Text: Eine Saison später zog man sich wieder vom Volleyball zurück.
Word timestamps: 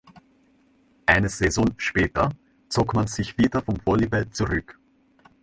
Eine 1.05 1.29
Saison 1.29 1.75
später 1.77 2.31
zog 2.69 2.95
man 2.95 3.05
sich 3.05 3.37
wieder 3.37 3.61
vom 3.61 3.75
Volleyball 3.85 4.27
zurück. 4.31 4.79